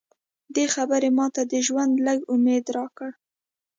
دې 0.55 0.65
خبرې 0.75 1.09
ماته 1.17 1.41
د 1.51 1.53
ژوند 1.67 1.93
لږ 2.07 2.19
امید 2.33 2.65
راکړ 2.77 3.11